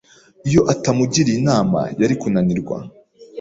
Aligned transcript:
Iyo 0.47 0.61
atamugiriye 0.73 1.37
inama, 1.41 1.79
yari 1.99 2.15
kunanirwa. 2.21 2.77